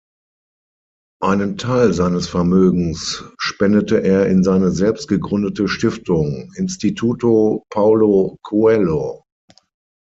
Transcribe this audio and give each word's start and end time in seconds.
Einen 1.21 1.59
Teil 1.59 1.93
seines 1.93 2.27
Vermögens 2.27 3.23
spendete 3.37 4.01
er 4.01 4.25
in 4.29 4.43
seine 4.43 4.71
selbst 4.71 5.07
gegründete 5.07 5.67
Stiftung 5.67 6.51
„Instituto 6.55 7.63
Paulo 7.69 8.39
Coelho“. 8.41 9.23